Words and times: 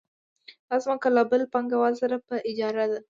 دا 0.67 0.75
ځمکه 0.83 1.09
له 1.17 1.21
بل 1.31 1.41
پانګوال 1.53 1.93
سره 2.01 2.15
په 2.27 2.35
اجاره 2.49 2.85
ده 2.91 2.97